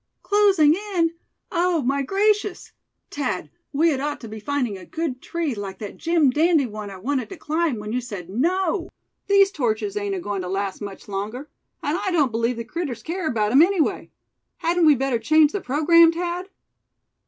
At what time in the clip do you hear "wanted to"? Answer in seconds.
6.97-7.37